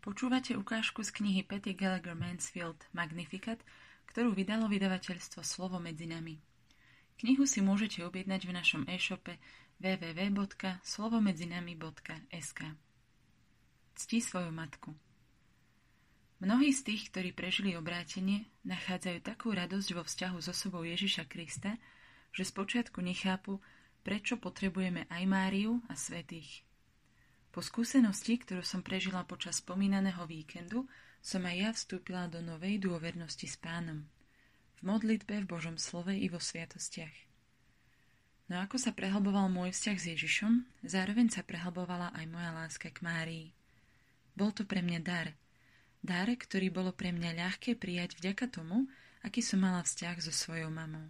[0.00, 3.60] Počúvate ukážku z knihy Patty Gallagher Mansfield Magnificat,
[4.08, 6.40] ktorú vydalo vydavateľstvo Slovo medzi nami.
[7.20, 9.36] Knihu si môžete objednať v našom e-shope
[9.76, 12.60] www.slovomedzinami.sk
[13.92, 14.96] Cti svoju matku
[16.40, 21.76] Mnohí z tých, ktorí prežili obrátenie, nachádzajú takú radosť vo vzťahu s osobou Ježiša Krista,
[22.32, 23.60] že spočiatku nechápu,
[24.00, 26.64] prečo potrebujeme aj Máriu a svetých.
[27.50, 30.86] Po skúsenosti, ktorú som prežila počas spomínaného víkendu,
[31.18, 34.06] som aj ja vstúpila do novej dôvernosti s pánom.
[34.78, 37.12] V modlitbe, v Božom slove i vo sviatostiach.
[38.50, 42.98] No ako sa prehlboval môj vzťah s Ježišom, zároveň sa prehlbovala aj moja láska k
[43.02, 43.46] Márii.
[44.34, 45.34] Bol to pre mňa dar.
[46.00, 48.88] Dar, ktorý bolo pre mňa ľahké prijať vďaka tomu,
[49.20, 51.06] aký som mala vzťah so svojou mamou.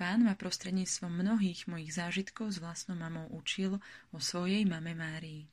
[0.00, 3.76] Pán ma prostredníctvom mnohých mojich zážitkov s vlastnou mamou učil
[4.16, 5.44] o svojej mame Márii.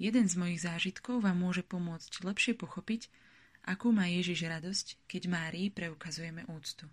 [0.00, 3.12] Jeden z mojich zážitkov vám môže pomôcť lepšie pochopiť,
[3.68, 6.88] akú má Ježiš radosť, keď Márii preukazujeme úctu.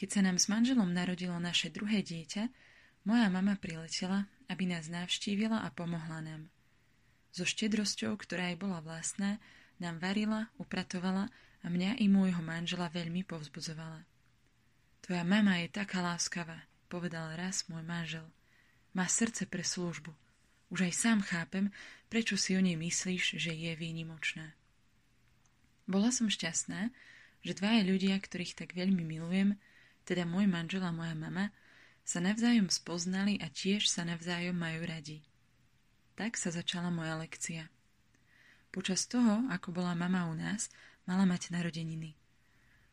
[0.00, 2.48] Keď sa nám s manželom narodilo naše druhé dieťa,
[3.04, 6.48] moja mama priletela, aby nás navštívila a pomohla nám.
[7.28, 9.36] So štedrosťou, ktorá jej bola vlastná,
[9.76, 11.28] nám varila, upratovala
[11.60, 14.08] a mňa i môjho manžela veľmi povzbudzovala.
[15.02, 18.26] Tvoja mama je taká láskavá, povedal raz môj manžel.
[18.94, 20.14] Má srdce pre službu.
[20.70, 21.74] Už aj sám chápem,
[22.06, 24.54] prečo si o nej myslíš, že je výnimočná.
[25.90, 26.94] Bola som šťastná,
[27.42, 29.58] že dvaja ľudia, ktorých tak veľmi milujem,
[30.06, 31.50] teda môj manžel a moja mama,
[32.06, 35.26] sa navzájom spoznali a tiež sa navzájom majú radi.
[36.14, 37.66] Tak sa začala moja lekcia.
[38.70, 40.70] Počas toho, ako bola mama u nás,
[41.10, 42.21] mala mať narodeniny.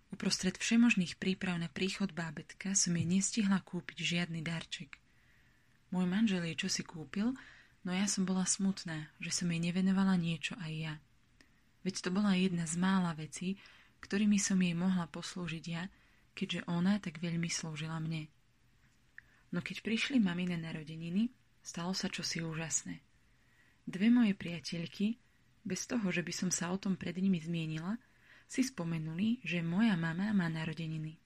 [0.09, 4.97] Uprostred všemožných príprav na príchod bábetka som jej nestihla kúpiť žiadny darček.
[5.93, 7.33] Môj manžel jej čosi kúpil,
[7.85, 10.93] no ja som bola smutná, že som jej nevenovala niečo aj ja.
[11.85, 13.61] Veď to bola jedna z mála vecí,
[14.02, 15.85] ktorými som jej mohla poslúžiť ja,
[16.33, 18.31] keďže ona tak veľmi slúžila mne.
[19.49, 21.30] No keď prišli mamine narodeniny,
[21.61, 23.02] stalo sa čosi úžasné.
[23.89, 25.17] Dve moje priateľky,
[25.65, 27.98] bez toho, že by som sa o tom pred nimi zmienila,
[28.49, 31.21] si spomenuli, že moja mama má narodeniny.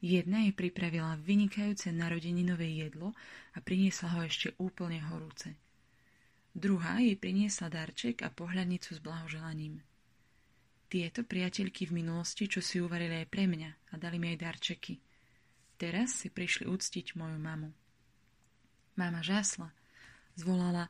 [0.00, 3.12] Jedna jej pripravila vynikajúce narodeninové jedlo
[3.52, 5.52] a priniesla ho ešte úplne horúce.
[6.56, 9.84] Druhá jej priniesla darček a pohľadnicu s blahoželaním.
[10.88, 14.96] Tieto priateľky v minulosti, čo si uvarili aj pre mňa a dali mi aj darčeky.
[15.76, 17.68] Teraz si prišli úctiť moju mamu.
[18.96, 19.68] Mama žásla.
[20.40, 20.88] Zvolala,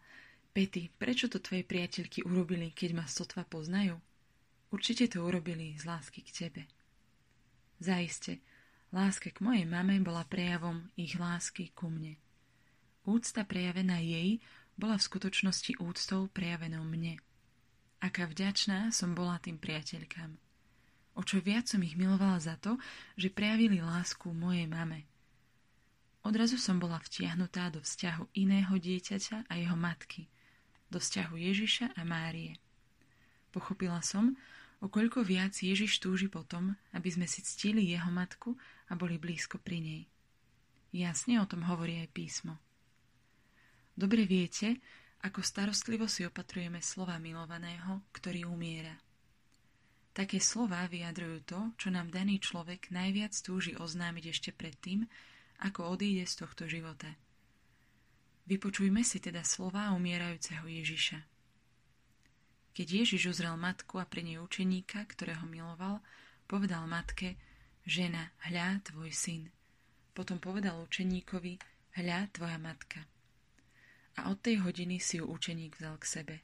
[0.54, 3.98] Pety, prečo to tvoje priateľky urobili, keď ma sotva poznajú?
[4.74, 6.62] Určite to urobili z lásky k tebe.
[7.78, 8.42] Zaiste,
[8.90, 12.18] láska k mojej mame bola prejavom ich lásky ku mne.
[13.06, 14.42] Úcta prejavená jej
[14.74, 17.22] bola v skutočnosti úctou prejavenou mne.
[18.02, 20.36] Aká vďačná som bola tým priateľkám.
[21.16, 22.76] O čo viac som ich milovala za to,
[23.16, 25.08] že prejavili lásku mojej mame.
[26.26, 30.26] Odrazu som bola vtiahnutá do vzťahu iného dieťaťa a jeho matky,
[30.90, 32.58] do vzťahu Ježiša a Márie.
[33.54, 34.34] Pochopila som,
[34.80, 38.56] o koľko viac Ježiš túži potom, aby sme si ctili jeho matku
[38.88, 40.02] a boli blízko pri nej.
[40.92, 42.56] Jasne o tom hovorí aj písmo.
[43.96, 44.80] Dobre viete,
[45.24, 48.92] ako starostlivo si opatrujeme slova milovaného, ktorý umiera.
[50.16, 55.04] Také slova vyjadrujú to, čo nám daný človek najviac túži oznámiť ešte predtým,
[55.60, 57.12] ako odíde z tohto života.
[58.48, 61.35] Vypočujme si teda slova umierajúceho Ježiša.
[62.76, 66.04] Keď Ježiš uzrel matku a pri nej učeníka, ktorého miloval,
[66.44, 67.40] povedal matke,
[67.88, 69.48] žena, hľa tvoj syn.
[70.12, 71.56] Potom povedal učeníkovi,
[71.96, 73.00] hľa tvoja matka.
[74.20, 76.36] A od tej hodiny si ju učeník vzal k sebe.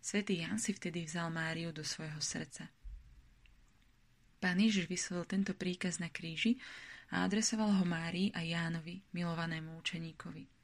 [0.00, 2.72] Svetý Jan si vtedy vzal Máriu do svojho srdca.
[4.40, 6.56] Pán Ježiš vyslovil tento príkaz na kríži
[7.12, 10.61] a adresoval ho Márii a Jánovi, milovanému učeníkovi.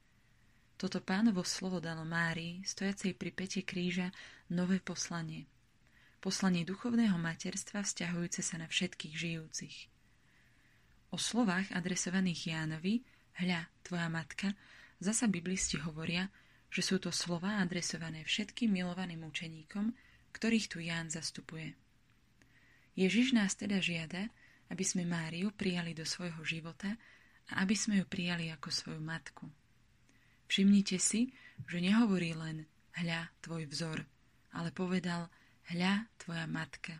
[0.79, 4.15] Toto pánovo slovo dalo Márii, stojacej pri pete kríža,
[4.47, 5.43] nové poslanie.
[6.23, 9.91] Poslanie duchovného materstva vzťahujúce sa na všetkých žijúcich.
[11.11, 13.03] O slovách adresovaných Jánovi,
[13.43, 14.55] hľa, tvoja matka,
[15.03, 16.31] zasa biblisti hovoria,
[16.71, 19.91] že sú to slova adresované všetkým milovaným učeníkom,
[20.31, 21.75] ktorých tu Ján zastupuje.
[22.95, 24.31] Ježiš nás teda žiada,
[24.71, 26.95] aby sme Máriu prijali do svojho života
[27.51, 29.43] a aby sme ju prijali ako svoju matku.
[30.49, 31.29] Všimnite si,
[31.69, 32.65] že nehovorí len
[32.97, 34.01] hľa tvoj vzor,
[34.49, 35.29] ale povedal
[35.69, 36.97] hľa tvoja matka.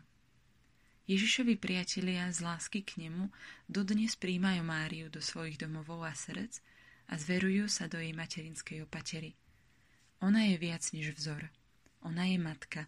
[1.10, 3.34] Ježišovi priatelia z lásky k nemu
[3.66, 6.62] dodnes príjmajú Máriu do svojich domovov a srdc
[7.10, 9.34] a zverujú sa do jej materinskej opatery.
[10.22, 11.50] Ona je viac než vzor.
[12.06, 12.86] Ona je matka.